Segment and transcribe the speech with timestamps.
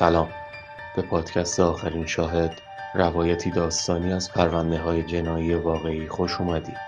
[0.00, 0.28] سلام.
[0.96, 2.60] به پادکست آخرین شاهد
[2.94, 6.78] روایتی داستانی از پرونده های جنایی واقعی خوش اومدید.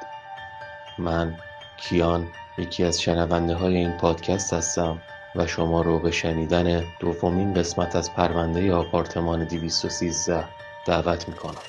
[0.99, 1.37] من
[1.77, 5.01] کیان یکی از شنونده های این پادکست هستم
[5.37, 10.45] و شما رو به شنیدن دومین قسمت از پرونده آپارتمان 213
[10.87, 11.63] دعوت می‌کنم.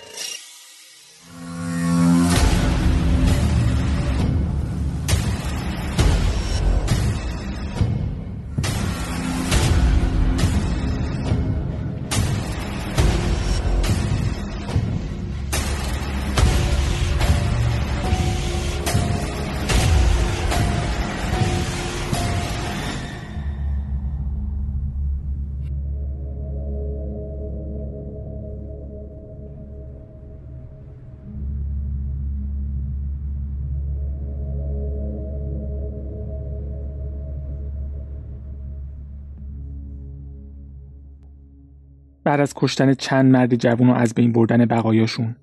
[42.34, 45.36] بعد از کشتن چند مرد جوون و از بین بردن بقایاشون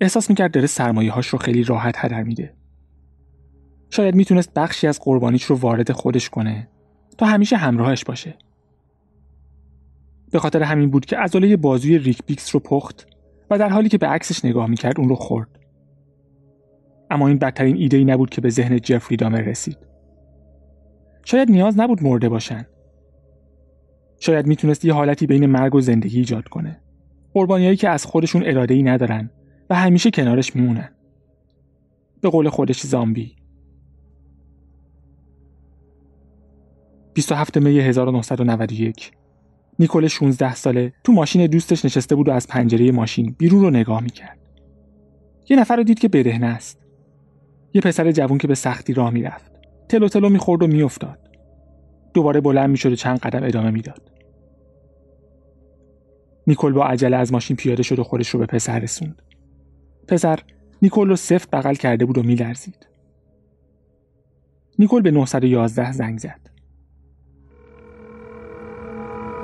[0.00, 2.54] احساس می‌کرد داره سرمایه هاش رو خیلی راحت هدر میده.
[3.90, 6.68] شاید می‌تونست بخشی از قربانیش رو وارد خودش کنه
[7.18, 8.34] تا همیشه همراهش باشه.
[10.30, 13.06] به خاطر همین بود که عضله بازوی ریک بیکس رو پخت
[13.50, 15.48] و در حالی که به عکسش نگاه می‌کرد اون رو خورد.
[17.10, 19.78] اما این بدترین ایده ای نبود که به ذهن جفری دامر رسید.
[21.24, 22.66] شاید نیاز نبود مرده باشن.
[24.24, 26.80] شاید می‌تونست یه حالتی بین مرگ و زندگی ایجاد کنه.
[27.34, 29.30] قربانیایی که از خودشون اراده ای ندارن
[29.70, 30.88] و همیشه کنارش میمونن.
[32.20, 33.36] به قول خودش زامبی.
[37.14, 39.12] 27 می 1991
[39.78, 44.02] نیکول 16 ساله تو ماشین دوستش نشسته بود و از پنجره ماشین بیرون رو نگاه
[44.02, 44.38] می‌کرد.
[45.48, 46.78] یه نفر رو دید که برهنه است.
[47.74, 49.52] یه پسر جوون که به سختی راه می‌رفت.
[49.88, 51.18] تلو تلو می‌خورد و میافتاد.
[52.14, 54.13] دوباره بلند می‌شد و چند قدم ادامه می‌داد.
[56.46, 59.22] نیکل با عجله از ماشین پیاده شد و خودش رو به پسر رسوند.
[60.08, 60.38] پسر
[60.82, 62.86] نیکل رو سفت بغل کرده بود و میلرزید.
[64.78, 66.40] نیکل به 911 زنگ زد.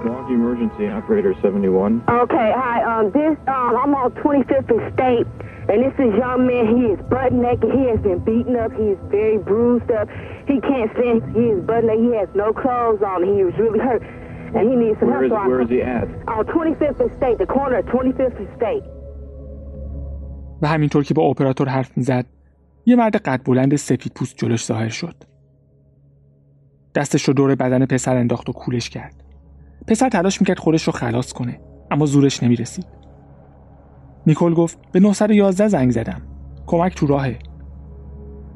[0.05, 2.01] Log emergency, operator 71.
[2.09, 2.77] Okay, hi.
[2.93, 5.27] Um, this um, I'm on 25th and State,
[5.69, 6.65] and this is young man.
[6.75, 7.71] He is butt naked.
[7.79, 8.73] He has been beaten up.
[8.81, 10.09] He is very bruised up.
[10.49, 11.19] He can't stand.
[11.37, 12.05] He is butt naked.
[12.09, 13.21] He has no clothes on.
[13.31, 14.01] He is really hurt,
[14.57, 15.49] and he needs some Where is, help.
[15.51, 16.09] where is he at?
[16.37, 18.85] On 25th and State, the corner of 25th and State.
[20.63, 22.27] و همینطور که با اپراتور حرف می‌زد
[22.87, 25.15] یه مرد قد بلند سفید پوست جلوش ظاهر شد.
[26.95, 29.25] دستش رو دور بدن پسر انداخت و کولش کرد.
[29.89, 32.87] پسر تلاش می‌کرد خودش رو خلاص کنه اما زورش نمی‌رسید.
[34.27, 36.23] نیکل گفت به 911 زنگ زدم.
[36.67, 37.39] کمک تو راهه.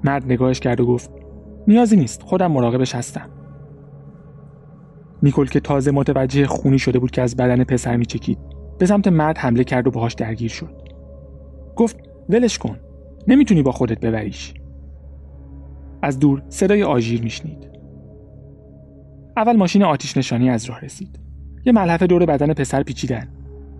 [0.04, 1.10] مرد نگاهش کرد و گفت
[1.68, 3.30] نیازی نیست خودم مراقبش هستم.
[5.24, 8.38] نیکل که تازه متوجه خونی شده بود که از بدن پسر میچکید
[8.78, 10.82] به سمت مرد حمله کرد و باهاش درگیر شد.
[11.76, 11.96] گفت
[12.28, 12.76] ولش کن
[13.28, 14.54] نمی‌تونی با خودت ببریش.
[16.02, 17.70] از دور صدای آژیر میشنید.
[19.36, 21.20] اول ماشین آتیش نشانی از راه رسید.
[21.64, 23.28] یه ملحفه دور بدن پسر پیچیدن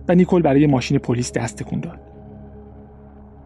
[0.07, 1.99] و نیکل برای ماشین پلیس دست تکون داد.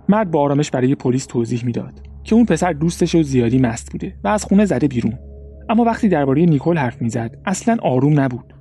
[0.09, 1.93] مرد با آرامش برای پلیس توضیح می‌داد
[2.23, 5.19] که اون پسر دوستش و زیادی مست بوده و از خونه زده بیرون.
[5.69, 8.53] اما وقتی درباره نیکل حرف می‌زد اصلا آروم نبود.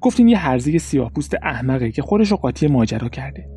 [0.00, 3.48] گفتین یه هرزه سیاه پوست احمقه که خودش رو قاطی ماجرا کرده.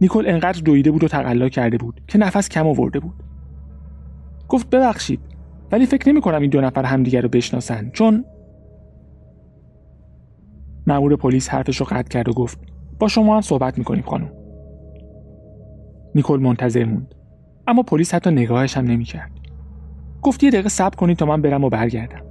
[0.00, 3.14] نیکل انقدر دویده بود و تقلا کرده بود که نفس کم آورده بود.
[4.48, 5.20] گفت ببخشید
[5.72, 8.24] ولی فکر نمی کنم این دو نفر همدیگر رو بشناسن چون
[10.86, 12.58] مأمور پلیس حرفش رو قطع کرد و گفت
[12.98, 14.32] با شما هم صحبت می‌کنیم خانم
[16.14, 17.14] نیکل منتظر موند
[17.66, 19.30] اما پلیس حتی نگاهش هم نمی‌کرد
[20.24, 22.22] گفت یه دقیقه صبر کنید تا من برم و برگردم.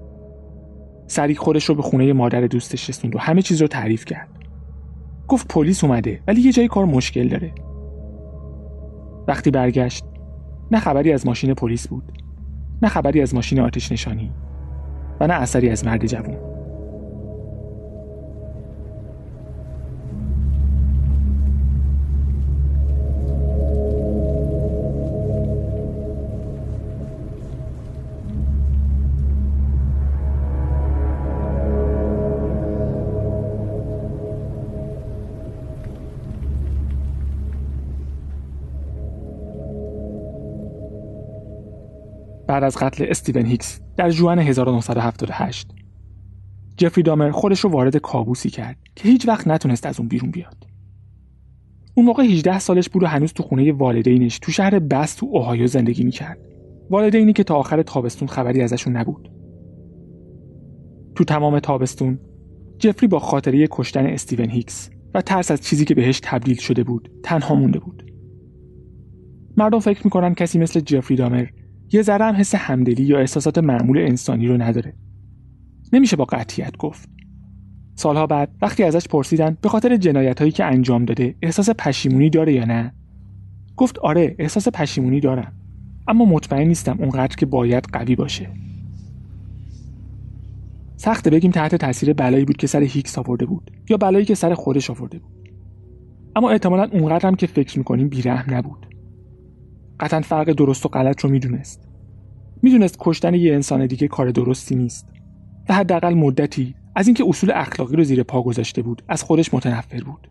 [1.07, 4.29] سریع خودش رو به خونه مادر دوستش رسوند و همه چیز رو تعریف کرد.
[5.27, 7.51] گفت پلیس اومده ولی یه جای کار مشکل داره.
[9.27, 10.03] وقتی برگشت
[10.71, 12.03] نه خبری از ماشین پلیس بود
[12.81, 14.31] نه خبری از ماشین آتش نشانی
[15.19, 16.52] و نه اثری از مرد جوان
[42.63, 45.71] بعد از قتل استیون هیکس در ژوئن 1978
[46.77, 50.67] جفری دامر خودش رو وارد کابوسی کرد که هیچ وقت نتونست از اون بیرون بیاد.
[51.95, 55.67] اون موقع 18 سالش بود و هنوز تو خونه والدینش تو شهر بث تو اوهایو
[55.67, 56.37] زندگی می‌کرد.
[56.89, 59.31] والدینی که تا آخر تابستون خبری ازشون نبود.
[61.15, 62.19] تو تمام تابستون
[62.79, 67.11] جفری با خاطره کشتن استیون هیکس و ترس از چیزی که بهش تبدیل شده بود
[67.23, 68.11] تنها مونده بود.
[69.57, 71.47] مردم فکر می‌کنن کسی مثل جفری دامر
[71.91, 74.93] یه ذره هم حس همدلی یا احساسات معمول انسانی رو نداره.
[75.93, 77.09] نمیشه با قطعیت گفت.
[77.95, 82.53] سالها بعد وقتی ازش پرسیدن به خاطر جنایت هایی که انجام داده احساس پشیمونی داره
[82.53, 82.93] یا نه؟
[83.77, 85.53] گفت آره احساس پشیمونی دارم
[86.07, 88.49] اما مطمئن نیستم اونقدر که باید قوی باشه.
[90.97, 94.53] سخته بگیم تحت تاثیر بلایی بود که سر هیکس آورده بود یا بلایی که سر
[94.53, 95.49] خودش آورده بود.
[96.35, 98.92] اما احتمالا اونقدر هم که فکر می‌کنیم بیرحم نبود.
[99.99, 101.87] قطعا فرق درست و غلط رو می‌دونست.
[102.61, 105.09] می‌دونست کشتن یه انسان دیگه کار درستی نیست.
[105.69, 110.03] و حداقل مدتی از اینکه اصول اخلاقی رو زیر پا گذاشته بود از خودش متنفر
[110.03, 110.27] بود.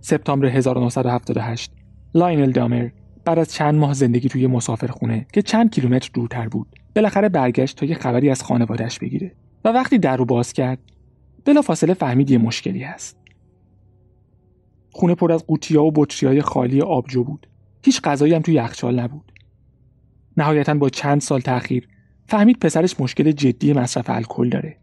[0.00, 1.72] سپتامبر 1978
[2.14, 2.88] لاینل دامر
[3.24, 7.86] بعد از چند ماه زندگی توی مسافرخونه که چند کیلومتر دورتر بود بالاخره برگشت تا
[7.86, 9.32] یه خبری از خانوادهش بگیره
[9.64, 10.78] و وقتی در رو باز کرد
[11.44, 13.16] بلافاصله فهمید یه مشکلی هست.
[14.92, 15.92] خونه پر از قوطیا و
[16.22, 17.46] های خالی آبجو بود.
[17.84, 19.32] هیچ غذایی هم توی یخچال نبود.
[20.36, 21.88] نهایتا با چند سال تأخیر
[22.26, 24.76] فهمید پسرش مشکل جدی مصرف الکل داره.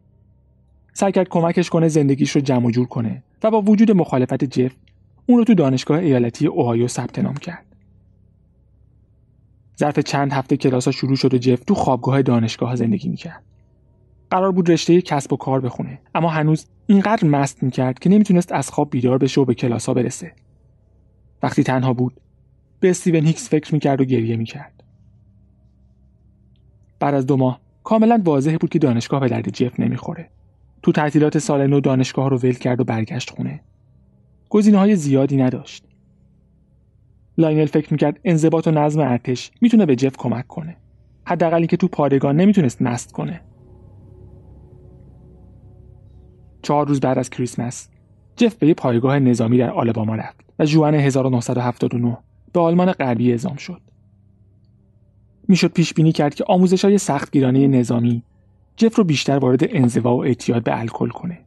[0.93, 4.75] سعی کرد کمکش کنه زندگیش رو جمع جور کنه و با وجود مخالفت جف
[5.25, 7.65] اون رو تو دانشگاه ایالتی اوهایو ثبت نام کرد.
[9.79, 13.43] ظرف چند هفته کلاس شروع شد و جف تو خوابگاه دانشگاه زندگی می‌کرد.
[14.29, 18.69] قرار بود رشته کسب و کار بخونه اما هنوز اینقدر مست می‌کرد که نمی‌تونست از
[18.69, 20.33] خواب بیدار بشه و به کلاس ها برسه.
[21.43, 22.13] وقتی تنها بود
[22.79, 24.83] به استیون هیکس فکر می‌کرد و گریه می‌کرد.
[26.99, 30.29] بعد از دو ماه کاملا واضح بود که دانشگاه به درد جف نمی‌خوره.
[30.83, 33.59] تو تعطیلات سال نو دانشگاه رو ول کرد و برگشت خونه.
[34.49, 35.85] گزینه های زیادی نداشت.
[37.37, 40.77] لاینل فکر می‌کرد انضباط و نظم ارتش می‌تونه به جف کمک کنه.
[41.25, 43.41] حداقل که تو پادگان نمی‌تونست مست کنه.
[46.61, 47.89] چهار روز بعد از کریسمس
[48.35, 52.17] جف به یه پایگاه نظامی در آلباما رفت و جوان 1979
[52.53, 53.81] به آلمان غربی اعزام شد.
[55.47, 58.23] می‌شد پیش بینی کرد که آموزش های سختگیرانه نظامی
[58.75, 61.39] جف رو بیشتر وارد انزوا و اعتیاد به الکل کنه.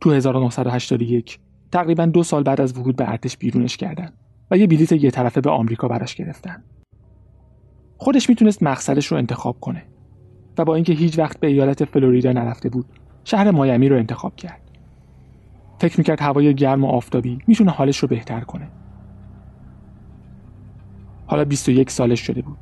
[0.00, 1.38] تو 1981
[1.72, 4.12] تقریبا دو سال بعد از ورود به ارتش بیرونش کردن
[4.50, 6.62] و یه بلیت یه طرفه به آمریکا براش گرفتن.
[7.96, 9.82] خودش می‌تونست مقصدش رو انتخاب کنه
[10.58, 12.86] و با اینکه هیچ وقت به ایالت فلوریدا نرفته بود
[13.24, 14.60] شهر مایمی رو انتخاب کرد.
[15.78, 18.68] فکر می‌کرد هوای گرم و آفتابی می‌تونه حالش رو بهتر کنه.
[21.26, 22.58] حالا 21 سالش شده بود.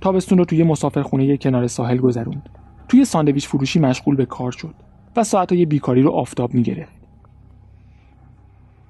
[0.00, 2.48] تابستون رو توی مسافرخونه کنار ساحل گذروند.
[2.88, 4.74] توی ساندویچ فروشی مشغول به کار شد
[5.16, 6.96] و ساعتهای بیکاری رو آفتاب می‌گرفت.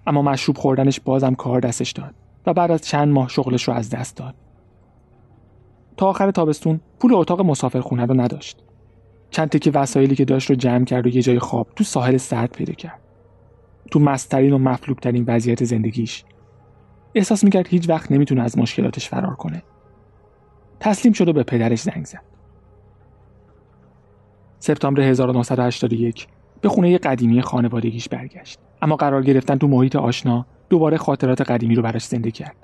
[0.06, 2.14] اما مشروب خوردنش بازم کار دستش داد
[2.46, 4.34] و بعد از چند ماه شغلش رو از دست داد.
[5.96, 8.62] تا آخر تابستون پول اتاق مسافرخونه رو نداشت.
[9.30, 12.50] چند تکه وسایلی که داشت رو جمع کرد و یه جای خواب تو ساحل سرد
[12.50, 13.00] پیدا کرد.
[13.90, 16.24] تو مسترین و مفلوکترین وضعیت زندگیش
[17.16, 19.62] احساس می‌کرد هیچ وقت نمی‌تونه از مشکلاتش فرار کنه.
[20.80, 22.22] تسلیم شد و به پدرش زنگ زد.
[24.58, 26.26] سپتامبر 1981
[26.60, 28.58] به خونه قدیمی خانوادگیش برگشت.
[28.82, 32.56] اما قرار گرفتن تو محیط آشنا دوباره خاطرات قدیمی رو براش زنده کرد.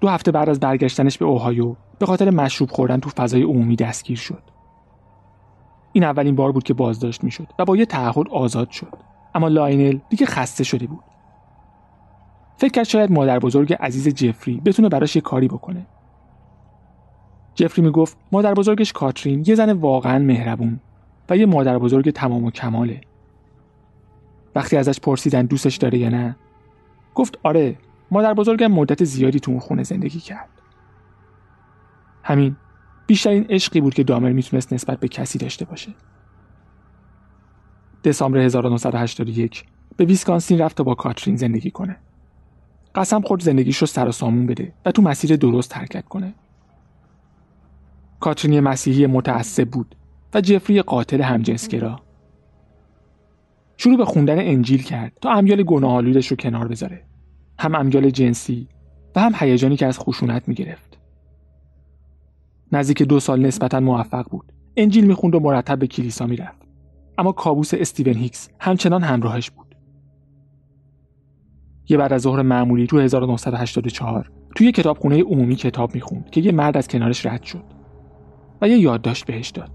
[0.00, 4.18] دو هفته بعد از برگشتنش به اوهایو به خاطر مشروب خوردن تو فضای عمومی دستگیر
[4.18, 4.42] شد.
[5.92, 8.92] این اولین بار بود که بازداشت می‌شد و با یه تعهد آزاد شد.
[9.34, 11.04] اما لاینل دیگه خسته شده بود.
[12.56, 15.86] فکر کرد شاید مادر بزرگ عزیز جفری بتونه براش یه کاری بکنه.
[17.54, 20.80] جفری می‌گفت مادر بزرگش کاترین یه زن واقعا مهربون
[21.30, 23.00] و یه مادر بزرگ تمام و کماله.
[24.54, 26.36] وقتی ازش پرسیدن دوستش داره یا نه
[27.14, 27.78] گفت آره
[28.10, 30.48] مادر بزرگم مدت زیادی تو اون خونه زندگی کرد.
[32.22, 32.56] همین
[33.06, 35.94] بیشترین عشقی بود که دامر می‌تونست نسبت به کسی داشته باشه.
[38.04, 39.64] دسامبر 1981
[39.96, 41.96] به ویسکانسین رفت تا با کاترین زندگی کنه.
[42.96, 46.34] قسم خورد زندگیش رو سر و سامون بده و تو مسیر درست حرکت کنه.
[48.20, 49.96] کاترین مسیحی متعصب بود
[50.34, 52.00] و جفری قاتل همجنسگرا.
[53.76, 57.02] شروع به خوندن انجیل کرد تا امیال گناهالودش رو کنار بذاره.
[57.58, 58.68] هم امیال جنسی
[59.16, 60.98] و هم هیجانی که از خشونت می‌گرفت.
[62.72, 64.52] نزدیک دو سال نسبتا موفق بود.
[64.76, 66.62] انجیل می‌خوند و مرتب به کلیسا می‌رفت.
[67.18, 69.65] اما کابوس استیون هیکس همچنان همراهش بود.
[71.88, 76.76] یه بعد از ظهر معمولی تو 1984 توی کتابخونه عمومی کتاب می‌خوند که یه مرد
[76.76, 77.64] از کنارش رد شد
[78.62, 79.70] و یه یادداشت بهش داد.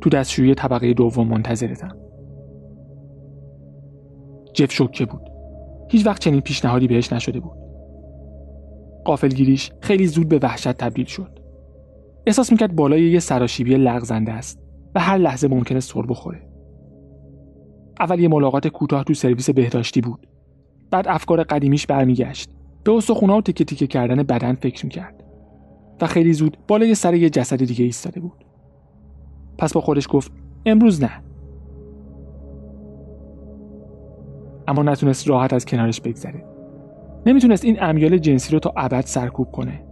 [0.00, 1.96] تو دستشویی طبقه دوم منتظرتم.
[4.54, 5.22] جف شوکه بود.
[5.90, 7.58] هیچ وقت چنین پیشنهادی بهش نشده بود.
[9.04, 11.38] قافلگیریش خیلی زود به وحشت تبدیل شد.
[12.26, 14.62] احساس می‌کرد بالای یه سراشیبی لغزنده است
[14.94, 16.55] و هر لحظه ممکنه سر بخوره.
[18.00, 20.26] اول یه ملاقات کوتاه تو سرویس بهداشتی بود.
[20.90, 22.50] بعد افکار قدیمیش برمیگشت.
[22.84, 25.24] به استخونا و تیکه تیکه کردن بدن فکر می‌کرد.
[26.00, 28.44] و خیلی زود بالای سر یه جسد دیگه ایستاده بود.
[29.58, 30.32] پس با خودش گفت
[30.66, 31.22] امروز نه.
[34.68, 36.44] اما نتونست راحت از کنارش بگذره.
[37.26, 39.82] نمی‌تونست این امیال جنسی رو تا ابد سرکوب کنه.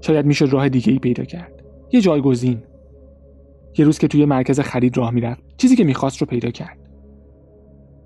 [0.00, 1.62] شاید میشه راه دیگه ای پیدا کرد.
[1.92, 2.62] یه جایگزین.
[3.78, 6.78] یه روز که توی مرکز خرید راه می‌رفت چیزی که می‌خواست رو پیدا کرد.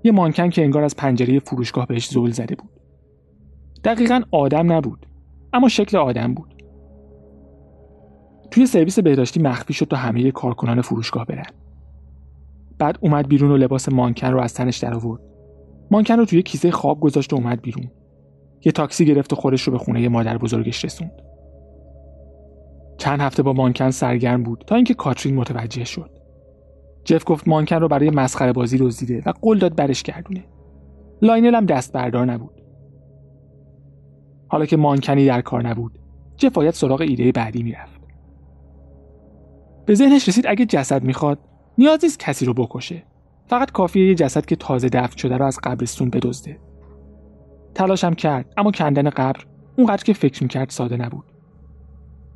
[0.03, 2.69] یه مانکن که انگار از پنجره فروشگاه بهش زل زده بود.
[3.83, 5.05] دقیقا آدم نبود
[5.53, 6.53] اما شکل آدم بود.
[8.51, 11.45] توی سرویس بهداشتی مخفی شد تا همه کارکنان فروشگاه برن.
[12.79, 15.21] بعد اومد بیرون و لباس مانکن رو از تنش در آورد.
[15.91, 17.91] مانکن رو توی کیسه خواب گذاشت و اومد بیرون.
[18.65, 21.11] یه تاکسی گرفت و خودش رو به خونه مادر بزرگش رسوند.
[22.97, 26.09] چند هفته با مانکن سرگرم بود تا اینکه کاترین متوجه شد.
[27.03, 30.45] جف گفت مانکن رو برای مسخره بازی دزدیده و قول داد برش گردونه.
[31.21, 32.61] لاینل هم دست بردار نبود.
[34.47, 35.99] حالا که مانکنی در کار نبود،
[36.37, 38.01] جف باید سراغ ایده بعدی می‌رفت.
[39.85, 41.39] به ذهنش رسید اگه جسد می‌خواد،
[41.77, 43.03] نیاز نیست کسی رو بکشه.
[43.47, 46.59] فقط کافیه یه جسد که تازه دفن شده رو از قبرستون بدزده.
[47.75, 49.45] تلاشم کرد، اما کندن قبر
[49.77, 51.26] اونقدر که فکر می‌کرد ساده نبود.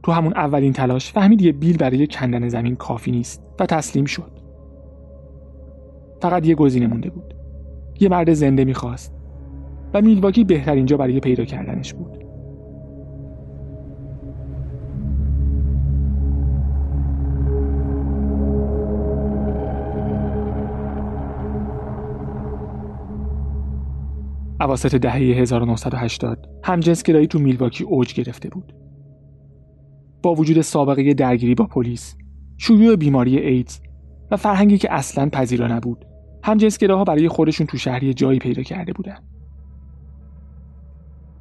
[0.03, 4.31] تو همون اولین تلاش فهمید یه بیل برای کندن زمین کافی نیست و تسلیم شد.
[6.21, 7.33] فقط یه گزینه مونده بود.
[7.99, 9.15] یه مرد زنده می‌خواست
[9.93, 12.17] و میلواکی بهترین جا برای پیدا کردنش بود.
[24.61, 28.80] اواسط دهه 1980 همجنسگرایی تو میلواکی اوج گرفته بود.
[30.21, 32.15] با وجود سابقه درگیری با پلیس،
[32.57, 33.79] شیوع بیماری ایدز
[34.31, 36.05] و فرهنگی که اصلا پذیرا نبود،
[36.43, 39.17] همجنسگراها برای خودشون تو شهری جایی پیدا کرده بودن.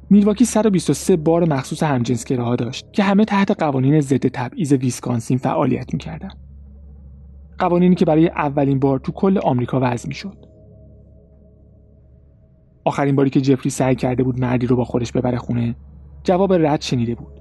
[0.09, 6.29] میلواکی 123 بار مخصوص همجنسگراها داشت که همه تحت قوانین ضد تبعیض ویسکانسین فعالیت می‌کردن.
[7.57, 10.45] قوانینی که برای اولین بار تو کل آمریکا وضع می‌شد.
[12.85, 15.75] آخرین باری که جفری سعی کرده بود مردی رو با خودش ببره خونه،
[16.23, 17.40] جواب رد شنیده بود.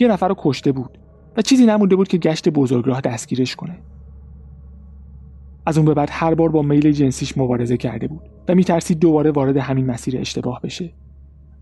[0.00, 0.98] یه نفر رو کشته بود
[1.36, 3.78] و چیزی نمونده بود که گشت بزرگراه دستگیرش کنه.
[5.66, 9.30] از اون به بعد هر بار با میل جنسیش مبارزه کرده بود و میترسید دوباره
[9.30, 10.92] وارد همین مسیر اشتباه بشه.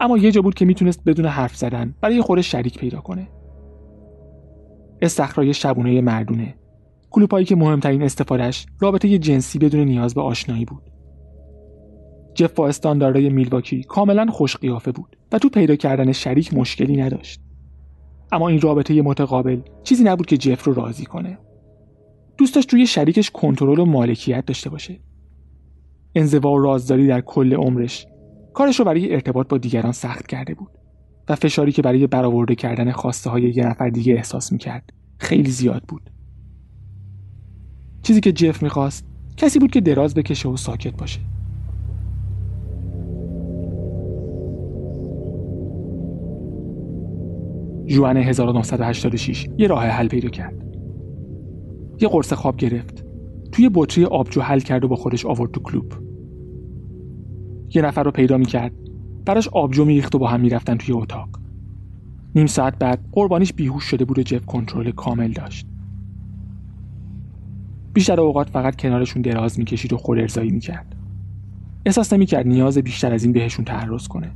[0.01, 3.29] اما یه جا بود که می‌تونست بدون حرف زدن برای خودش شریک پیدا کنه.
[5.03, 6.55] استخرای شبونه مردونه.
[7.11, 10.83] کلوپایی که مهمترین استفادهش رابطه جنسی بدون نیاز به آشنایی بود.
[12.35, 17.41] جف با استانداردهای میلواکی کاملا خوش قیافه بود و تو پیدا کردن شریک مشکلی نداشت.
[18.33, 21.39] اما این رابطه متقابل چیزی نبود که جف رو راضی کنه.
[22.39, 25.01] دوست داشت روی شریکش کنترل و مالکیت داشته باشه.
[26.15, 28.07] انزوا و رازداری در کل عمرش
[28.55, 30.71] کارش رو برای ارتباط با دیگران سخت کرده بود
[31.29, 35.83] و فشاری که برای برآورده کردن خواسته های یه نفر دیگه احساس می‌کرد خیلی زیاد
[35.89, 36.11] بود.
[38.03, 39.07] چیزی که جف می‌خواست
[39.37, 41.21] کسی بود که دراز بکشه و ساکت باشه.
[47.87, 50.67] جوان 1986 یه راه حل پیدا کرد.
[52.01, 53.05] یه قرص خواب گرفت.
[53.53, 55.93] توی بطری آبجو حل کرد و با خودش آورد تو کلوب.
[57.75, 58.73] یه نفر رو پیدا می‌کرد.
[59.25, 61.29] براش آبجو میریخت و با هم می‌رفتن توی اتاق.
[62.35, 65.67] نیم ساعت بعد قربانیش بیهوش شده بود و جف کنترل کامل داشت.
[67.93, 70.97] بیشتر اوقات فقط کنارشون دراز می‌کشید و خود ارزایی می‌کرد.
[71.87, 74.31] احساس نمی‌کرد نیاز بیشتر از این بهشون تعرض کنه.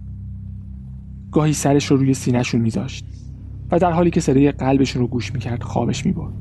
[1.33, 3.07] گاهی سرش رو روی سینهشون میذاشت
[3.73, 6.33] و در حالی که صدای قلبشون رو گوش می‌کرد خوابش می‌برد.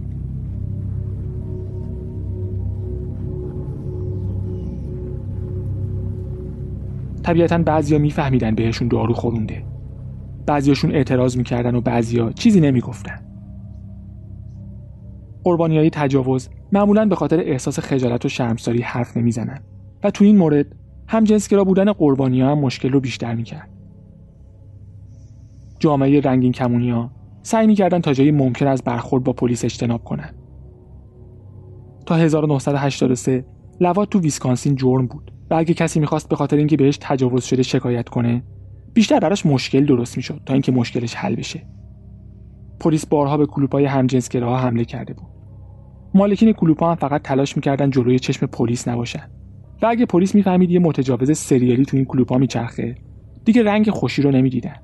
[7.23, 9.63] طبیعتا بعضیا میفهمیدن بهشون دارو خورونده.
[10.45, 13.19] بعضیاشون اعتراض می‌کردن و بعضیا چیزی نمی‌گفتن.
[15.43, 19.59] قربانی های تجاوز معمولا به خاطر احساس خجالت و شرمساری حرف نمی‌زنن
[20.03, 20.65] و تو این مورد
[21.07, 23.69] هم جنسگرا بودن قربانی ها هم مشکل رو بیشتر می‌کرد.
[25.79, 30.33] جامعه رنگین کمونی ها سعی می‌کردن تا جایی ممکن از برخورد با پلیس اجتناب کنن
[32.05, 33.45] تا 1983
[33.79, 37.63] لوات تو ویسکانسین جرم بود و اگه کسی می‌خواست به خاطر اینکه بهش تجاوز شده
[37.63, 38.43] شکایت کنه
[38.93, 41.67] بیشتر براش مشکل درست می‌شد تا اینکه مشکلش حل بشه.
[42.79, 45.27] پلیس بارها به کلوپای همجنسگراها حمله کرده بود.
[46.13, 49.29] مالکین کلوپا هم فقط تلاش می‌کردن جلوی چشم پلیس نباشن.
[49.81, 52.95] و اگه پلیس می‌فهمید یه متجاوز سریالی تو این کلوپا میچرخه
[53.45, 54.75] دیگه رنگ خوشی رو نمی‌دیدن.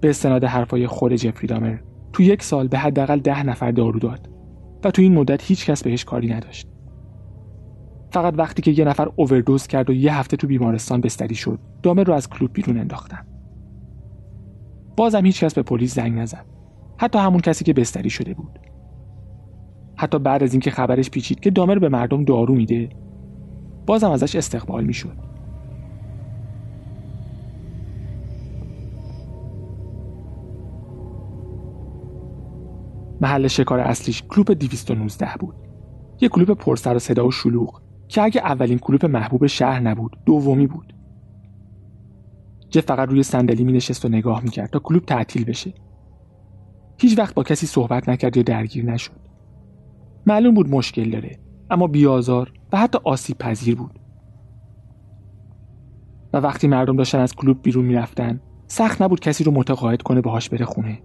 [0.00, 1.78] به استناد حرفای خود جفری دامر.
[2.12, 4.30] تو یک سال به حداقل ده نفر دارو داد
[4.84, 6.68] و تو این مدت هیچ کس بهش کاری نداشت.
[8.10, 12.04] فقط وقتی که یه نفر اووردوز کرد و یه هفته تو بیمارستان بستری شد دامر
[12.04, 13.26] رو از کلوب بیرون انداختن.
[14.96, 16.46] بازم هیچ کس به پلیس زنگ نزد.
[16.98, 18.58] حتی همون کسی که بستری شده بود.
[19.96, 22.88] حتی بعد از اینکه خبرش پیچید که دامر به مردم دارو میده
[23.86, 25.16] بازم ازش استقبال می‌شد.
[33.26, 35.54] محل شکار اصلیش کلوب 219 بود.
[36.20, 40.66] یه کلوب پرسر و صدا و شلوغ که اگه اولین کلوب محبوب شهر نبود دومی
[40.66, 40.94] بود.
[42.70, 45.74] جف فقط روی صندلی می نشست و نگاه می کرد تا کلوب تعطیل بشه.
[46.98, 49.20] هیچ وقت با کسی صحبت نکرد یا درگیر نشد.
[50.26, 51.38] معلوم بود مشکل داره
[51.70, 54.00] اما بیازار و حتی آسیب پذیر بود.
[56.32, 60.48] و وقتی مردم داشتن از کلوب بیرون می‌رفتن سخت نبود کسی رو متقاعد کنه باهاش
[60.48, 60.98] بره خونه.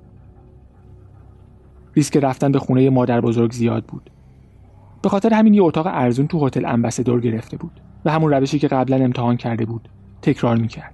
[1.96, 4.10] ریسک رفتن به خونه مادر بزرگ زیاد بود.
[5.02, 8.68] به خاطر همین یه اتاق ارزون تو هتل امبسدور گرفته بود و همون روشی که
[8.68, 9.90] قبلا امتحان کرده بود
[10.22, 10.94] تکرار می‌کرد.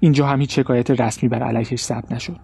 [0.00, 2.40] اینجا هم هیچ شکایت رسمی بر علیهش ثبت نشد.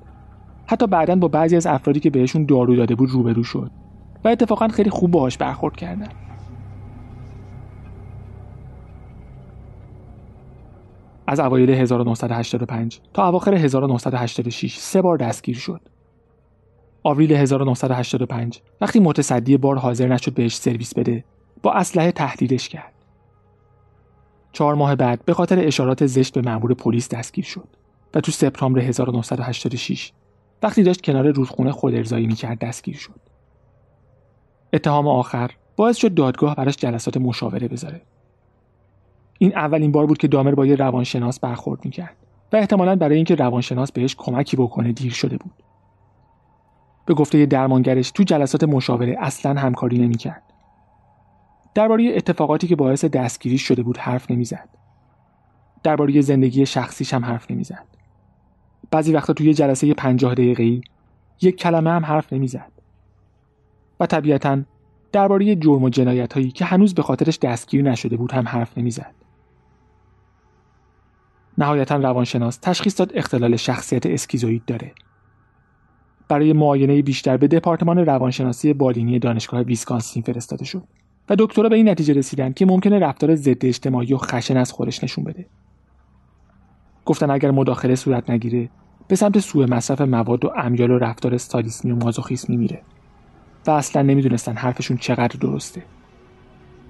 [0.67, 3.71] حتی بعدا با بعضی از افرادی که بهشون دارو داده بود روبرو شد
[4.25, 6.09] و اتفاقا خیلی خوب باهاش برخورد کردن.
[11.27, 15.81] از اوایل 1985 تا اواخر 1986 سه بار دستگیر شد.
[17.03, 21.25] آوریل 1985 وقتی متصدی بار حاضر نشد بهش سرویس بده
[21.63, 22.93] با اسلحه تهدیدش کرد.
[24.53, 27.69] چهار ماه بعد به خاطر اشارات زشت به مأمور پلیس دستگیر شد
[28.15, 30.13] و تو سپتامبر 1986
[30.63, 33.21] وقتی داشت کنار رودخونه خود ارزایی می‌کرد دستگیر شد.
[34.73, 38.03] اتهام آخر باعث شد دادگاه براش جلسات مشاوره بذاره.
[39.39, 42.17] این اولین بار بود که دامر با یه روانشناس برخورد می‌کرد
[42.53, 45.53] و احتمالا برای اینکه روانشناس بهش کمکی بکنه دیر شده بود.
[47.11, 50.43] به گفته درمانگرش تو جلسات مشاوره اصلا همکاری نمی‌کرد.
[51.75, 54.69] درباره اتفاقاتی که باعث دستگیری شده بود حرف نمی‌زد.
[55.83, 57.87] درباره زندگی شخصیش هم حرف نمی‌زد.
[58.91, 60.81] بعضی وقتا توی جلسه پنجاه دقیقه‌ای
[61.43, 62.73] یک کلمه هم حرف نمی‌زد.
[64.01, 64.63] و طبیعتا
[65.13, 69.15] درباره جرم و جنایت هایی که هنوز به خاطرش دستگیر نشده بود هم حرف نمی‌زد.
[71.59, 74.93] نهایتا روانشناس تشخیص داد اختلال شخصیت اسکیزوید داره.
[76.31, 80.83] برای معاینه بیشتر به دپارتمان روانشناسی بالینی دانشگاه ویسکانسین فرستاده شد
[81.29, 85.05] و دکترها به این نتیجه رسیدن که ممکنه رفتار ضد اجتماعی و خشن از خودش
[85.05, 85.47] نشون بده.
[87.05, 88.69] گفتن اگر مداخله صورت نگیره
[89.09, 92.83] به سمت سوء مصرف مواد و امیال و رفتار استالیسمی و مازوخیسمی میره
[93.67, 95.83] و اصلا نمی‌دونستن حرفشون چقدر درسته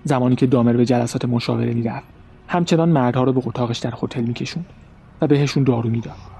[0.04, 2.06] زمانی که دامر به جلسات مشاوره می‌رفت
[2.48, 4.66] همچنان مردها رو به اتاقش در هتل میکشوند
[5.20, 6.39] و بهشون دارو می‌داد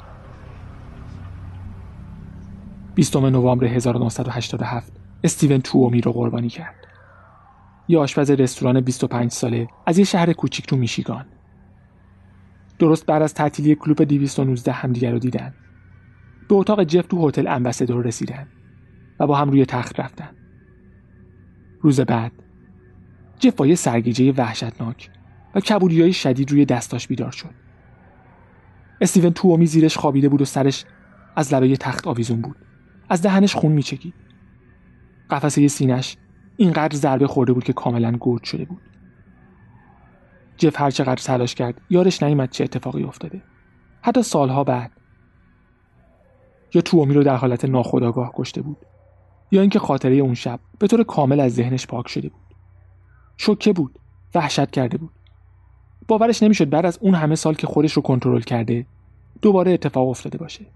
[2.95, 4.93] 20 نوامبر 1987
[5.25, 6.75] استیون توومی رو قربانی کرد.
[7.89, 11.27] یه آشپز رستوران 25 ساله از یه شهر کوچیک تو میشیگان.
[12.79, 15.55] درست بعد از تعطیلی کلوب 219 همدیگر رو دیدن.
[16.49, 18.47] به اتاق جف تو هتل امبسدور رسیدن
[19.21, 20.31] و با هم روی تخت رفتن.
[21.81, 22.33] روز بعد
[23.39, 25.11] جف با یه سرگیجه وحشتناک
[25.55, 27.55] و کبودی های شدید روی دستاش بیدار شد.
[29.01, 30.85] استیون تومی زیرش خوابیده بود و سرش
[31.37, 32.57] از لبه تخت آویزون بود.
[33.11, 34.15] از دهنش خون میچکید.
[35.31, 36.17] قفسه سینش
[36.57, 38.83] اینقدر ضربه خورده بود که کاملا گرد شده بود.
[40.57, 43.43] جف هر چقدر تلاش کرد یارش نیامد چه اتفاقی افتاده.
[44.03, 44.91] حتی سالها بعد.
[46.75, 48.77] یا تومی رو در حالت ناخودآگاه کشته بود
[49.51, 52.41] یا اینکه خاطره اون شب به طور کامل از ذهنش پاک شده بود.
[53.37, 53.99] شوکه بود
[54.35, 55.13] وحشت کرده بود.
[56.09, 58.87] باورش نمی‌شد بعد از اون همه سال که خودش رو کنترل کرده
[59.43, 60.67] دوباره اتفاق افتاده باشه.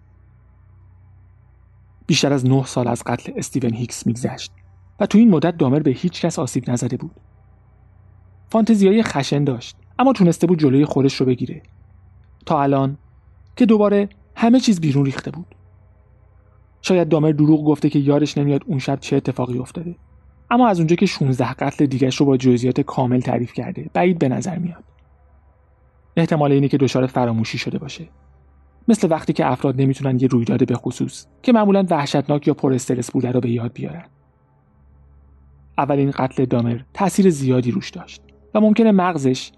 [2.06, 4.52] بیشتر از نه سال از قتل استیون هیکس میگذشت
[5.00, 7.20] و تو این مدت دامر به هیچ کس آسیب نزده بود.
[8.48, 11.62] فانتزیای خشن داشت اما تونسته بود جلوی خودش رو بگیره.
[12.46, 12.98] تا الان
[13.56, 15.46] که دوباره همه چیز بیرون ریخته بود.
[16.82, 19.96] شاید دامر دروغ گفته که یادش نمیاد اون شب چه اتفاقی افتاده.
[20.50, 24.28] اما از اونجا که 16 قتل دیگرش رو با جزئیات کامل تعریف کرده بعید به
[24.28, 24.84] نظر میاد.
[26.16, 28.08] احتمال اینه که دچار فراموشی شده باشه.
[28.88, 33.10] مثل وقتی که افراد نمی‌تونن یه رویداد به خصوص که معمولا وحشتناک یا پر استرس
[33.10, 34.04] بوده رو به یاد بیارن.
[35.78, 38.22] اولین قتل دامر تاثیر زیادی روش داشت
[38.54, 39.52] و ممکنه مغزش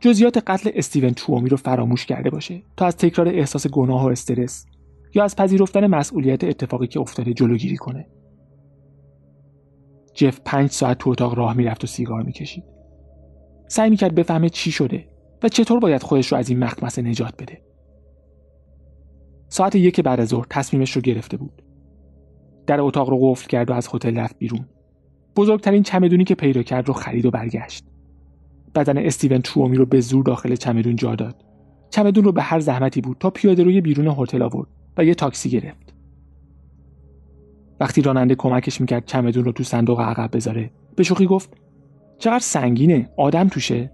[0.00, 4.66] جزئیات قتل استیون تومی رو فراموش کرده باشه تا از تکرار احساس گناه و استرس
[5.14, 8.06] یا از پذیرفتن مسئولیت اتفاقی که افتاده جلوگیری کنه.
[10.14, 12.64] جف پنج ساعت تو اتاق راه می‌رفت و سیگار می‌کشید.
[13.68, 15.08] سعی می‌کرد بفهمه چی شده
[15.42, 17.62] و چطور باید خودش رو از این مخمسه نجات بده.
[19.52, 21.62] ساعت یک بعد از ظهر تصمیمش رو گرفته بود.
[22.66, 24.64] در اتاق رو قفل کرد و از هتل رفت بیرون.
[25.36, 27.84] بزرگترین چمدونی که پیدا کرد رو خرید و برگشت.
[28.74, 31.44] بدن استیون ترومی رو به زور داخل چمدون جا داد.
[31.90, 35.50] چمدون رو به هر زحمتی بود تا پیاده روی بیرون هتل آورد و یه تاکسی
[35.50, 35.94] گرفت.
[37.80, 41.50] وقتی راننده کمکش می‌کرد چمدون رو تو صندوق عقب بذاره به شوخی گفت
[42.18, 43.92] چقدر سنگینه آدم توشه؟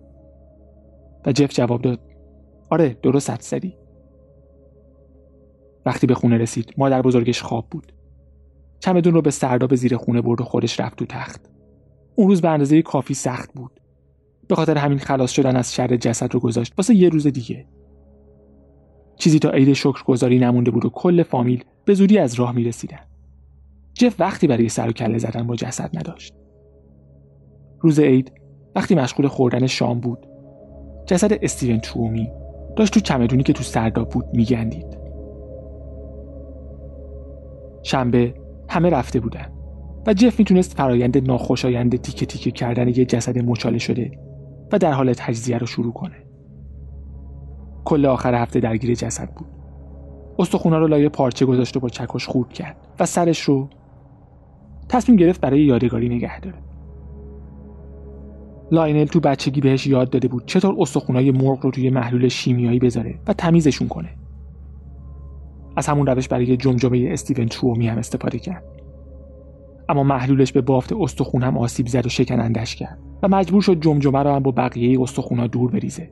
[1.27, 2.01] و جف جواب داد
[2.71, 3.86] آره درست حد زدی.
[5.87, 7.93] وقتی به خونه رسید مادر بزرگش خواب بود.
[8.81, 11.51] چمدون رو به سرداب زیر خونه برد و خودش رفت تو تخت.
[12.15, 13.81] اون روز به اندازه کافی سخت بود.
[14.49, 16.73] به خاطر همین خلاص شدن از شر جسد رو گذاشت.
[16.79, 17.67] واسه یه روز دیگه.
[19.17, 23.01] چیزی تا عید شکرگزاری نمونده بود و کل فامیل به زودی از راه می‌رسیدن
[23.95, 26.35] جف وقتی برای سر و کله زدن با جسد نداشت.
[27.81, 28.33] روز عید
[28.75, 30.27] وقتی مشغول خوردن شام بود
[31.07, 32.31] جسد استیون تومی
[32.77, 35.06] داشت تو چمدونی که تو سرداب بود میگندید.
[37.87, 38.35] شنبه
[38.69, 39.47] همه رفته بودن.
[40.07, 44.11] و جف می‌تونست فرایند ناخوشایند تیکه تیکه کردن یه جسد مچاله شده
[44.73, 46.17] و در حال تجزیه رو شروع کنه.
[47.85, 49.47] کل آخر هفته درگیر جسد بود.
[50.39, 53.69] استخونا رو لای پارچه گذاشت و با چکش خورد کرد و سرش رو
[54.89, 56.59] تصمیم گرفت برای یادگاری نگه داره.
[58.71, 63.19] لاینل تو بچگی بهش یاد داده بود چطور استخونای مرغ رو توی محلول شیمیایی بذاره
[63.27, 64.09] و تمیزشون کنه.
[65.77, 68.65] از همون روش برای جمجمه استیون تومی هم استفاده کرد.
[69.89, 74.23] اما محلولش به بافت استخون هم آسیب زد و شکنندش کرد و مجبور شد جمجمه
[74.23, 76.11] رو هم با بقیه استخونا دور بریزه.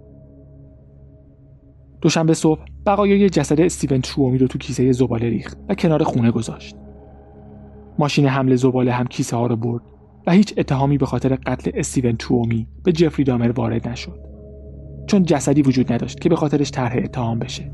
[2.00, 6.76] دوشنبه صبح بقایای جسد استیون ترومی رو تو کیسه زباله ریخت و کنار خونه گذاشت.
[7.98, 9.82] ماشین حمل زباله هم کیسه ها رو برد
[10.26, 14.20] و هیچ اتهامی به خاطر قتل استیون تومی به جفری دامر وارد نشد.
[15.06, 17.70] چون جسدی وجود نداشت که به خاطرش طرح اتهام بشه.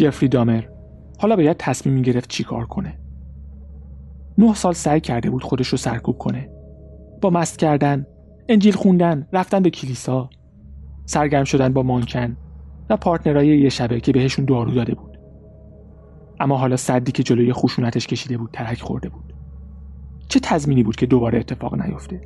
[0.00, 0.64] جفری دامر.
[1.18, 2.98] حالا باید تصمیم می گرفت چی کار کنه.
[4.38, 6.50] نه سال سعی کرده بود خودش رو سرکوب کنه.
[7.20, 8.06] با مست کردن
[8.48, 10.30] انجیل خوندن رفتن به کلیسا
[11.06, 12.36] سرگرم شدن با مانکن
[12.90, 15.18] و پارتنرای یه شبه که بهشون دارو داده بود.
[16.40, 19.34] اما حالا صدی که جلوی خشونتش کشیده بود ترک خورده بود.
[20.28, 22.20] چه تضمینی بود که دوباره اتفاق نیفته؟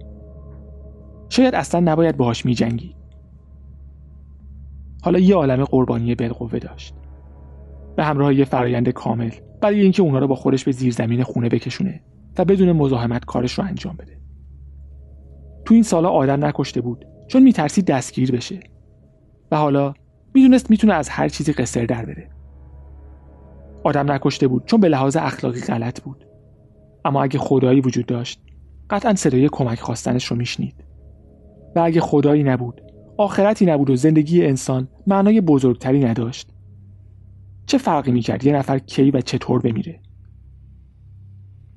[1.29, 2.95] شاید اصلا نباید باهاش میجنگی
[5.03, 6.95] حالا یه عالم قربانی بالقوه داشت.
[7.97, 9.31] به همراه یه فرایند کامل
[9.61, 12.01] برای اینکه اونا رو با خودش به زیرزمین خونه بکشونه
[12.39, 14.21] و بدون مزاحمت کارش رو انجام بده.
[15.65, 18.61] تو این سالا آدم نکشته بود چون میترسید دستگیر بشه.
[19.51, 19.95] و حالا
[20.35, 22.31] می‌دونست می‌تونه از هر چیزی قصر در بره.
[23.85, 26.27] آدم نکشته بود چون به لحاظ اخلاقی غلط بود.
[27.05, 28.43] اما اگه خدایی وجود داشت
[28.91, 30.85] قطعا صدای کمک خواستنش رو میشنید.
[31.77, 32.81] و اگه خدایی نبود
[33.17, 36.54] آخرتی نبود و زندگی انسان معنای بزرگتری نداشت.
[37.67, 40.01] چه فرقی می‌کرد یه نفر کی و چطور بمیره؟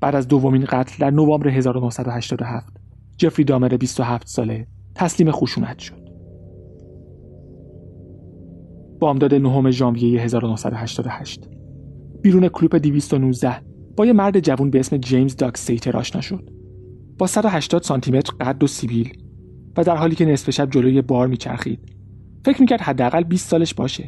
[0.02, 2.78] بعد از دومین قتل در نوامبر 1987
[3.18, 6.08] جفری دامر 27 ساله تسلیم خشونت شد.
[9.00, 11.50] بامداد نهم ژانویه 1988
[12.22, 13.56] بیرون کلوپ 219
[13.98, 16.50] با یه مرد جوون به اسم جیمز داک سیتر آشنا شد.
[17.18, 19.24] با 180 سانتی متر قد و سیبیل
[19.78, 21.80] و در حالی که نصف شب جلوی بار میچرخید
[22.46, 24.08] فکر می‌کرد حداقل 20 سالش باشه.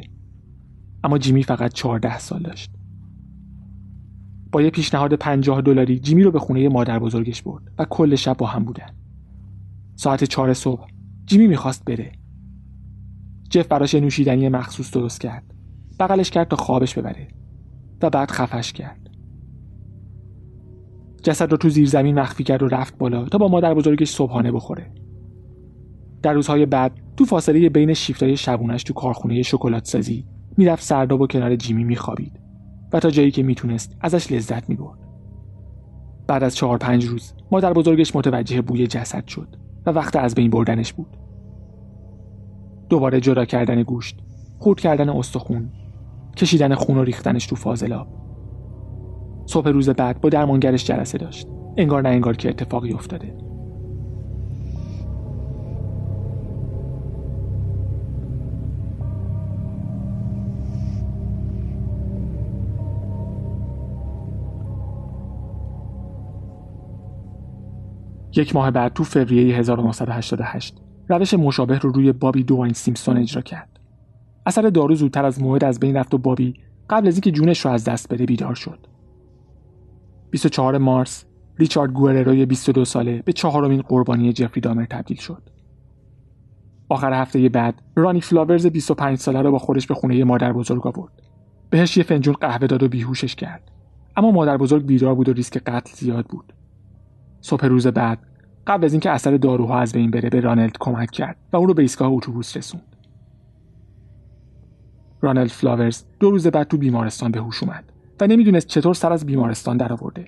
[1.04, 2.70] اما جیمی فقط 14 سال داشت.
[4.52, 8.36] با یه پیشنهاد 50 دلاری جیمی رو به خونه مادر بزرگش برد و کل شب
[8.36, 8.90] با هم بودن.
[9.96, 10.86] ساعت چهار صبح
[11.26, 12.12] جیمی می‌خواست بره.
[13.50, 15.54] جف براش نوشیدنی مخصوص درست کرد.
[16.00, 17.28] بغلش کرد تا خوابش ببره
[18.02, 19.10] و بعد خفش کرد.
[21.22, 24.52] جسد رو تو زیر زمین مخفی کرد و رفت بالا تا با مادر بزرگش صبحانه
[24.52, 24.92] بخوره.
[26.22, 30.24] در روزهای بعد تو فاصله بین شیفتای شبونش تو کارخونه شکلات سازی
[30.56, 32.40] می‌رفت سرداب و کنار جیمی میخوابید
[32.92, 34.98] و تا جایی که می‌تونست ازش لذت می‌برد.
[36.26, 39.48] بعد از چهار پنج روز مادر بزرگش متوجه بوی جسد شد
[39.86, 41.16] و وقت از بین بردنش بود.
[42.88, 44.20] دوباره جدا کردن گوشت
[44.58, 45.70] خورد کردن استخون
[46.36, 48.08] کشیدن خون و ریختنش تو فاضلاب.
[49.46, 51.48] صبح روز بعد با درمانگرش جلسه داشت.
[51.76, 53.49] انگار نه انگار که اتفاقی افتاده.
[68.36, 70.76] یک ماه بعد تو فوریه 1988
[71.08, 73.80] روش مشابه رو روی بابی دوین سیمپسون اجرا کرد.
[74.46, 76.54] اثر دارو زودتر از موعد از بین رفت و بابی
[76.90, 78.78] قبل از اینکه جونش رو از دست بده بیدار شد.
[80.30, 81.24] 24 مارس
[81.58, 85.42] ریچارد گوئرروی 22 ساله به چهارمین قربانی جفری دامر تبدیل شد.
[86.88, 91.22] آخر هفته بعد رانی فلاورز 25 ساله رو با خودش به خونه مادر بزرگ آورد.
[91.70, 93.70] بهش یه فنجون قهوه داد و بیهوشش کرد.
[94.16, 96.52] اما مادر بزرگ بیدار بود و ریسک قتل زیاد بود.
[97.40, 98.18] صبح روز بعد
[98.66, 101.74] قبل از اینکه اثر داروها از بین بره به رانلد کمک کرد و او رو
[101.74, 102.96] به ایستگاه اتوبوس رسوند.
[105.20, 107.84] رانلد فلاورز دو روز بعد تو بیمارستان به هوش اومد
[108.20, 110.24] و نمی‌دونست چطور سر از بیمارستان درآورده.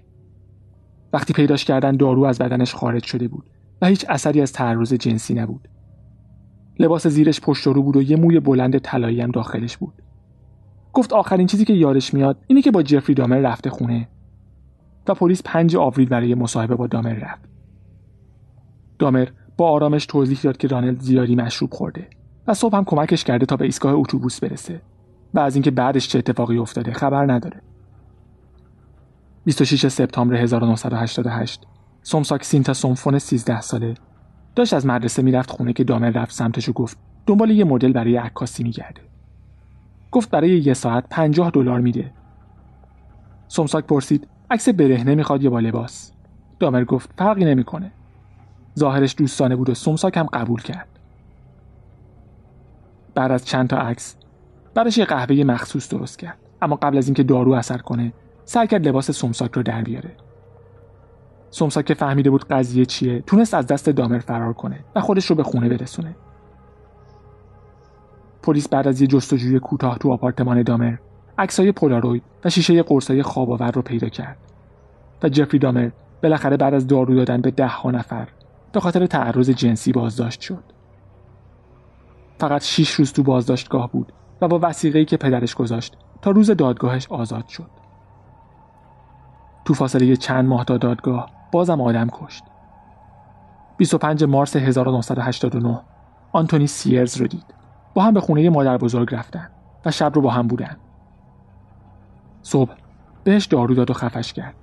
[1.13, 3.45] وقتی پیداش کردن دارو از بدنش خارج شده بود
[3.83, 5.69] و هیچ اثری از تعرض جنسی نبود.
[6.79, 9.95] لباس زیرش پشت رو بود و یه موی بلند طلایی هم داخلش بود.
[10.93, 14.09] گفت آخرین چیزی که یادش میاد اینه که با جفری دامر رفته خونه.
[15.09, 17.45] و پلیس پنج آوریل برای مصاحبه با دامر رفت.
[18.99, 22.09] دامر با آرامش توضیح داد که رانلد زیادی مشروب خورده
[22.47, 24.83] و صبح هم کمکش کرده تا به ایستگاه اتوبوس برسه
[25.35, 27.61] و از اینکه بعدش چه اتفاقی افتاده خبر نداره.
[29.45, 31.67] 26 سپتامبر 1988
[32.03, 33.95] سومساک سینتا سومفون 13 ساله
[34.55, 38.17] داشت از مدرسه می‌رفت خونه که دامر رفت سمتش و گفت دنبال یه مدل برای
[38.17, 39.01] عکاسی میگرده.
[40.11, 42.13] گفت برای یه ساعت 50 دلار میده.
[43.49, 46.13] سومساک پرسید عکس برهنه می‌خواد یا با لباس؟
[46.59, 47.93] دامر گفت فرقی نمی‌کنه.
[48.79, 50.89] ظاهرش دوستانه بود و سومساک هم قبول کرد.
[53.15, 54.17] بعد از چند تا عکس
[54.75, 56.39] براش یه قهوه مخصوص درست کرد.
[56.63, 58.13] اما قبل از اینکه دارو اثر کنه
[58.45, 60.11] سعی کرد لباس سومساک رو در بیاره.
[61.51, 65.37] سومساک که فهمیده بود قضیه چیه تونست از دست دامر فرار کنه و خودش رو
[65.37, 66.17] به خونه برسونه.
[68.43, 70.97] پلیس بعد از یه جستجوی کوتاه تو آپارتمان دامر
[71.39, 74.39] عکسای پولاروید و شیشه قرصای خواب آور رو پیدا کرد
[75.23, 75.91] و جفری دامر
[76.23, 78.29] بالاخره بعد از دارو دادن به ده ها نفر
[78.73, 80.65] به خاطر تعرض جنسی بازداشت شد.
[82.39, 87.07] فقط 6 روز تو بازداشتگاه بود و با وسیقه‌ای که پدرش گذاشت تا روز دادگاهش
[87.09, 87.71] آزاد شد.
[89.65, 92.45] تو فاصله چند ماه تا دادگاه بازم آدم کشت.
[93.77, 95.81] 25 مارس 1989
[96.33, 97.55] آنتونی سیرز رو دید.
[97.95, 99.51] با هم به خونه مادر بزرگ رفتن
[99.85, 100.77] و شب رو با هم بودن.
[102.43, 102.73] صبح
[103.25, 104.55] بهش دارو داد و خفش کرد.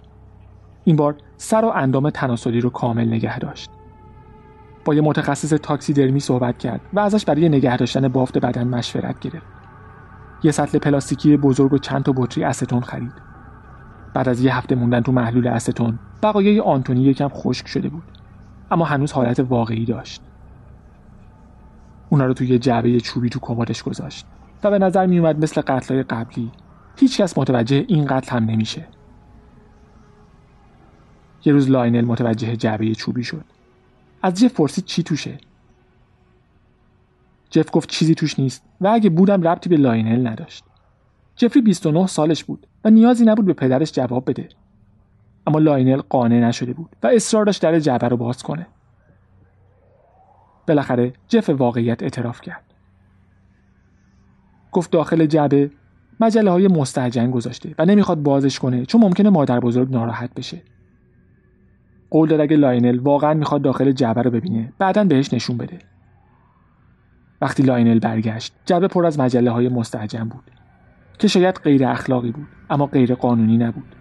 [0.84, 3.70] این بار سر و اندام تناسلی رو کامل نگه داشت.
[4.86, 9.20] با یه متخصص تاکسی درمی صحبت کرد و ازش برای نگه داشتن بافت بدن مشورت
[9.20, 9.48] گرفت.
[10.44, 13.14] یه سطل پلاستیکی بزرگ و چند تا بطری استون خرید.
[14.14, 18.04] بعد از یه هفته موندن تو محلول استون، بقایای آنتونی یکم خشک شده بود.
[18.72, 20.22] اما هنوز حالت واقعی داشت.
[22.10, 24.26] اونا رو توی جعبه چوبی تو کمدش گذاشت
[24.64, 26.52] و به نظر میومد مثل قتلای قبلی
[27.00, 28.88] هیچکس متوجه این قتل هم نمیشه.
[31.46, 33.46] یه روز لاینل متوجه جعبه چوبی شد.
[34.22, 35.38] از جف پرسید چی توشه؟
[37.50, 40.64] جف گفت چیزی توش نیست و اگه بودم ربطی به لاینل نداشت.
[41.36, 44.50] جفری 29 سالش بود و نیازی نبود به پدرش جواب بده.
[45.48, 48.68] اما لاینل قانع نشده بود و اصرار داشت در جعبه رو باز کنه.
[50.68, 52.74] بالاخره جف واقعیت اعتراف کرد.
[54.72, 55.72] گفت داخل جعبه
[56.20, 56.68] مجله های
[57.32, 60.62] گذاشته و نمی‌خواد بازش کنه چون ممکنه مادر بزرگ ناراحت بشه.
[62.10, 65.80] قول داد اگه لاینل واقعا می‌خواد داخل جعبه رو ببینه بعدا بهش نشون بده.
[67.42, 69.70] وقتی لاینل برگشت جعبه پر از مجله های
[70.30, 70.52] بود
[71.20, 73.96] که شاید غیر اخلاقی بود اما غیر قانونی نبود.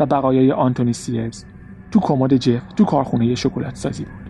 [0.00, 1.44] و بقایای آنتونی سیرز
[1.90, 4.27] تو کمد جف تو کارخونه شکلات سازی بود.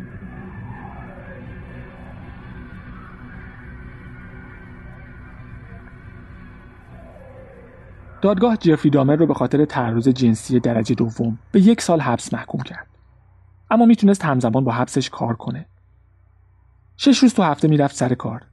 [8.20, 12.60] دادگاه جفری دامر رو به خاطر تعرض جنسی درجه دوم به یک سال حبس محکوم
[12.60, 12.86] کرد.
[13.70, 15.66] اما می‌تونست همزمان با حبسش کار کنه.
[16.96, 18.44] شش روز تو هفته می‌رفت سر کار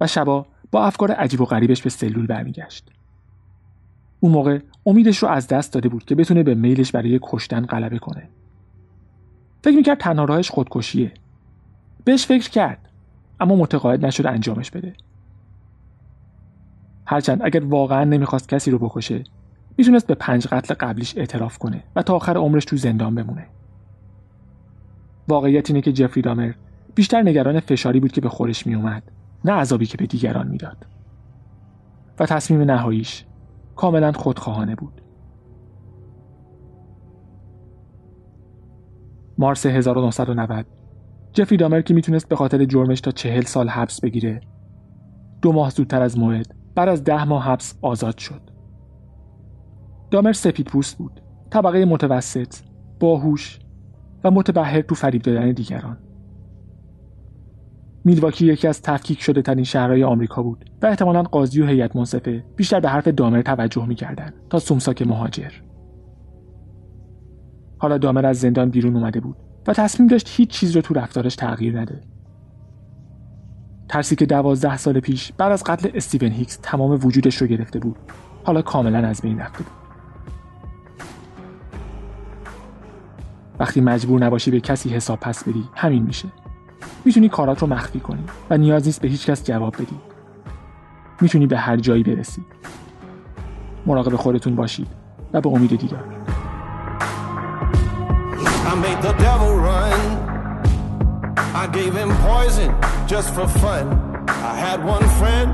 [0.00, 2.90] و شبا با افکار عجیب و غریبش به سلول برمیگشت.
[4.20, 7.98] اون موقع امیدش رو از دست داده بود که بتونه به میلش برای کشتن غلبه
[7.98, 8.28] کنه.
[9.64, 11.12] فکر می‌کرد تنها راهش خودکشیه.
[12.04, 12.88] بهش فکر کرد
[13.40, 14.94] اما متقاعد نشد انجامش بده
[17.06, 19.24] هرچند اگر واقعا نمی‌خواست کسی رو بکشه
[19.78, 23.46] می‌تونست به پنج قتل قبلیش اعتراف کنه و تا آخر عمرش تو زندان بمونه.
[25.28, 26.52] واقعیت اینه که جفری دامر
[26.94, 29.02] بیشتر نگران فشاری بود که به خورش میومد
[29.44, 30.86] نه عذابی که به دیگران می‌داد.
[32.18, 33.24] و تصمیم نهاییش
[33.76, 35.00] کاملا خودخواهانه بود.
[39.38, 40.66] مارس 1990
[41.32, 44.40] جفری دامر که می‌تونست به خاطر جرمش تا چهل سال حبس بگیره
[45.42, 48.40] دو ماه زودتر از موعد بعد از ده ماه حبس آزاد شد.
[50.10, 51.20] دامر سپید پوست بود.
[51.50, 52.54] طبقه متوسط
[53.00, 53.58] باهوش
[54.24, 55.98] و متبهر تو فریب دادن دیگران.
[58.04, 62.44] میلواکی یکی از تفکیک شده ترین شهرهای آمریکا بود و احتمالا قاضی و هیئت منصفه
[62.56, 65.52] بیشتر به حرف دامر توجه می‌کردند تا سومساک مهاجر.
[67.78, 69.36] حالا دامر از زندان بیرون اومده بود
[69.66, 72.00] و تصمیم داشت هیچ چیز رو تو رفتارش تغییر نده.
[73.88, 77.96] ترسی که دوازده سال پیش بعد از قتل استیون هیکس تمام وجودش رو گرفته بود.
[78.44, 79.72] حالا کاملا از بین رفته بود.
[83.58, 86.28] وقتی مجبور نباشی به کسی حساب پس بدی همین میشه.
[87.04, 90.00] می‌تونی کارات رو مخفی کنی و نیاز نیست به هیچ کس جواب بدی.
[91.20, 92.42] می‌تونی به هر جایی برسی.
[93.86, 94.88] مراقب خودتون باشید
[95.32, 96.04] و به امید دیدار.
[101.76, 102.74] Gave him poison
[103.06, 103.86] just for fun.
[104.28, 105.48] I had one friend,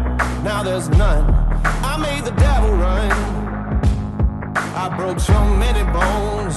[0.44, 1.24] now there's none.
[1.90, 3.10] I made the devil run.
[4.82, 6.56] I broke so many bones,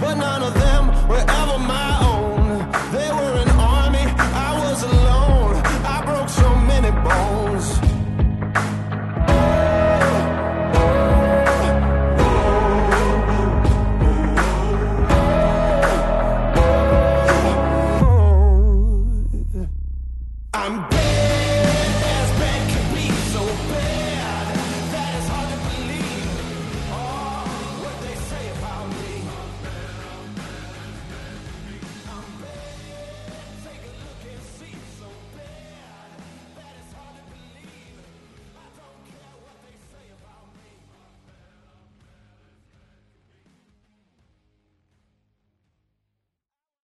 [0.00, 1.24] but none of them were